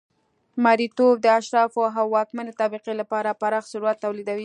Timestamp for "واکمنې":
2.15-2.53